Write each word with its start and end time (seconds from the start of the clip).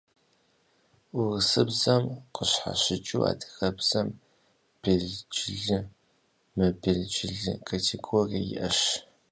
Урысыбзэм 1.19 2.03
къыщхьэщыкӏыу 2.33 3.23
адыгэбзэм 3.29 4.07
белджылы, 4.81 5.79
мыбелджылы 6.55 7.53
категорие 7.69 8.41
иӏэщ. 8.53 8.79